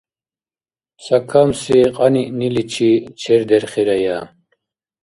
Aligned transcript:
Цакамси 1.03 1.77
кьаниъниличи 1.95 2.91
чердерхирая. 3.19 4.19